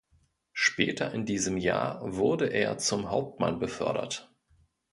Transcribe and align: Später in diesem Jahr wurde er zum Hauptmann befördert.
Später 0.53 1.11
in 1.13 1.27
diesem 1.27 1.57
Jahr 1.57 1.99
wurde 2.01 2.47
er 2.47 2.79
zum 2.79 3.11
Hauptmann 3.11 3.59
befördert. 3.59 4.33